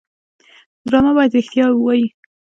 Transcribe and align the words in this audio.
ډرامه 0.87 1.11
باید 1.17 1.35
رښتیا 1.37 1.65
ووايي 1.71 2.05